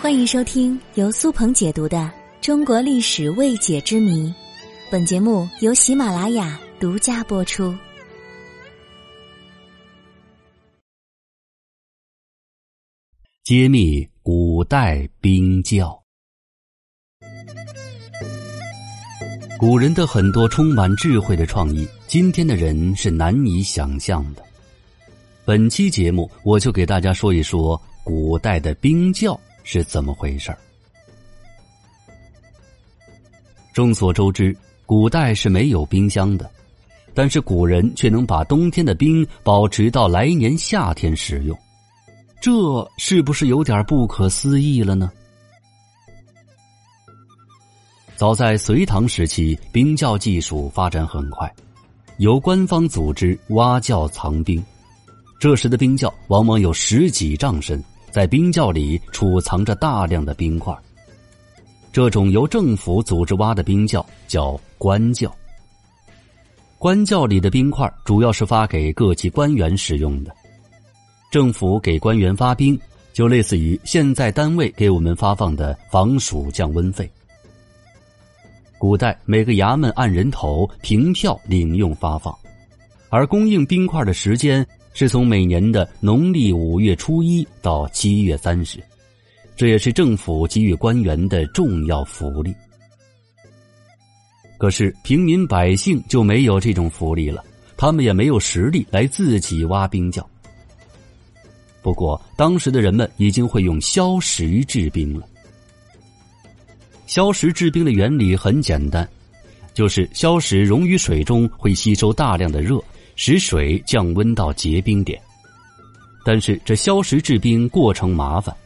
[0.00, 1.98] 欢迎收听由苏鹏解读的
[2.40, 4.28] 《中国历史未解之谜》，
[4.90, 7.76] 本节目由喜马拉雅独家播出。
[13.44, 16.00] 揭秘古代冰窖。
[19.58, 24.42] 古人的很多充满智慧的创意，今天的人是难以想象的。
[25.44, 27.78] 本期节目，我就给大家说一说
[28.10, 29.38] 古代的冰窖。
[29.62, 30.52] 是怎么回事
[33.72, 36.50] 众所周知，古代是没有冰箱的，
[37.14, 41.56] 但是古人却能把冬天的冰保持到来年夏天使用，
[42.40, 42.50] 这
[42.96, 45.12] 是不是有点不可思议了呢？
[48.16, 51.48] 早在隋唐时期，冰窖技术发展很快，
[52.16, 54.60] 由官方组织挖窖藏冰，
[55.38, 57.80] 这时的冰窖往往有十几丈深。
[58.10, 60.74] 在冰窖里储藏着大量的冰块。
[61.92, 65.34] 这种由政府组织挖的冰窖叫官窖。
[66.78, 70.34] 官窖里的冰块主要是发给各级官员使用的。
[71.30, 72.78] 政府给官员发冰，
[73.12, 77.10] 就类似于现在单位给我们发放的防暑降温费。
[78.78, 82.34] 古代每个衙门按人头凭票领用发放，
[83.10, 84.66] 而供应冰块的时间。
[84.92, 88.82] 是从每年的农历五月初一到七月三十，
[89.56, 92.54] 这也是政府给予官员的重要福利。
[94.58, 97.42] 可是平民百姓就没有这种福利了，
[97.76, 100.28] 他们也没有实力来自己挖冰窖。
[101.80, 105.26] 不过当时的人们已经会用硝石制冰了。
[107.06, 109.08] 硝石制冰的原理很简单，
[109.72, 112.78] 就是硝石溶于水中会吸收大量的热。
[113.22, 115.20] 使水降温到结冰点，
[116.24, 118.56] 但是这硝石制冰过程麻烦。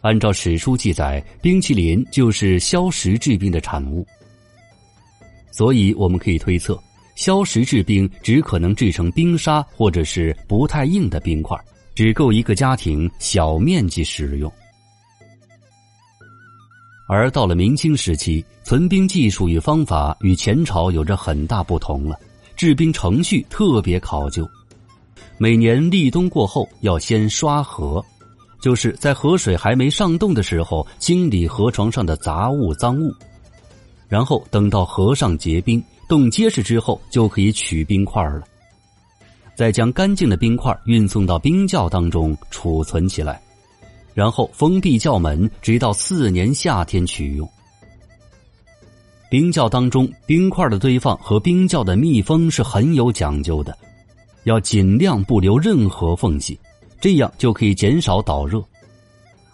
[0.00, 4.04] 按照史书记载，冰淇淋就是硝石制冰的产物，
[5.52, 6.76] 所以我们可以推测，
[7.14, 11.56] 硝石制冰只可能制成冰沙或者是不太硬的冰块，
[11.94, 14.52] 只够一个家庭小面积使用。
[17.06, 22.18] 而到了明清时期，存冰技术与方法与前朝有着很大不同了。
[22.62, 24.48] 制冰程序特别考究，
[25.36, 28.00] 每年立冬过后要先刷河，
[28.60, 33.12] 就是在河水还没上冻的时候清理河床上的杂物脏物，
[34.06, 38.44] 然后等到河上结冰冻结实之后就可以取冰块了，
[39.56, 43.42] 再将干净的冰块运送到冰窖当中储存起来，
[44.14, 47.50] 然后封闭窖门，直到次年夏天取用。
[49.32, 53.74] 冰窖当中冰块的堆放和冰窖的密封是很有讲究的，
[54.44, 56.60] 要尽量不留任何缝隙，
[57.00, 58.62] 这样就可以减少导热。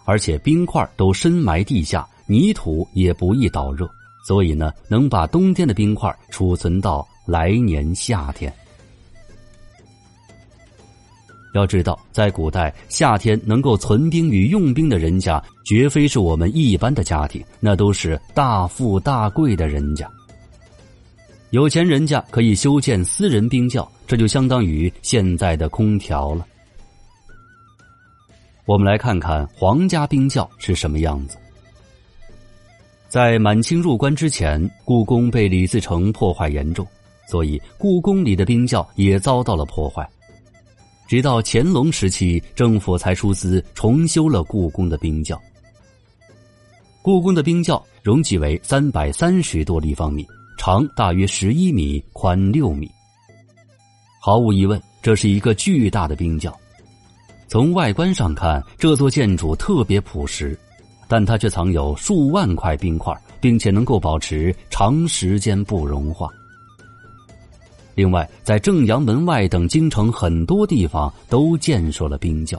[0.03, 3.89] 而且冰块都深埋地下，泥土也不易导热，
[4.27, 8.53] 所以呢，能把冬天的冰块储存到来年夏天。
[11.53, 20.09] 要知道，在古代，夏天能够存冰与用冰的人家，绝非是我们一般的家庭，那都是大富大贵的人家。
[21.49, 26.45] 有钱人家可以修建私人冰窖，这就相当于现在的空调了。
[28.65, 31.37] 我们来看看皇家冰窖是什么样子。
[33.07, 36.85] 在满清入关之前，故宫被李自成破坏严重，
[37.27, 40.07] 所以故宫里的冰窖也遭到了破坏。
[41.09, 45.41] 直到乾隆时期，政府才出资重修了故宫的冰窖。
[47.01, 50.23] 故宫的冰窖容积为三百三十多立方米，
[50.55, 52.87] 长大约十一米，宽六米。
[54.21, 56.55] 毫无疑问，这是一个巨大的冰窖。
[57.47, 60.55] 从外观上看，这座建筑特别朴实，
[61.07, 66.29] 但它却藏有数万块冰块，并且能够保持长时间不融化。
[67.99, 72.57] 另外，在正阳门外等京城很多地方都建设了冰窖。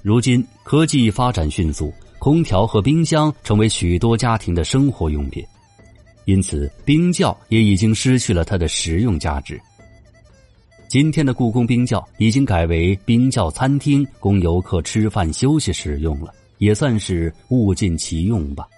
[0.00, 5.44] 如今科技发展迅速，空调和冰箱成为许多家庭的生活用品，
[6.26, 9.60] 因此冰窖也已经失去了它的实用价值。
[10.86, 18.68] 今天的故宫冰窖已经改为冰窖餐厅，供游客吃饭休息使用了，也算是物尽其用吧。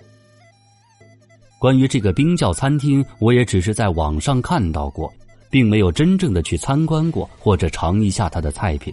[1.63, 5.09] 关于这个冰窖餐厅，我也只是在网上看到过，
[5.49, 8.93] 并没有真正的去参观过或者尝一下它的菜品。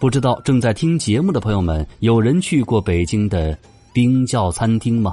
[0.00, 3.54] 不知道正在听节目的朋友们，有人去过北京的
[3.92, 5.12] 冰窖餐厅吗？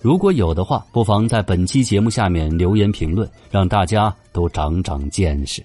[0.00, 5.64] 如果有的话，不妨在本期节目下面留言评论，让大家都长长见识。